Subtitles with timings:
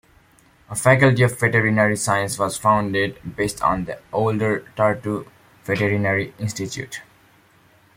[0.67, 5.27] A Faculty of Veterinary Science was founded based on the older Tartu
[5.63, 7.03] Veterinary Institute.